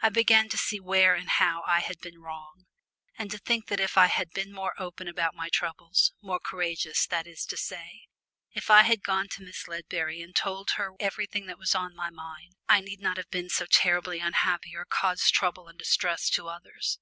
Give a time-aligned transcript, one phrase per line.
[0.00, 2.64] I began to see where and how I had been wrong,
[3.18, 7.06] and to think that if I had been more open about my troubles, more courageous
[7.08, 8.06] that is to say,
[8.54, 12.08] if I had gone to Miss Ledbury and told her everything that was on my
[12.08, 16.48] mind I need not have been so terribly unhappy or caused trouble and distress to
[16.48, 16.98] others.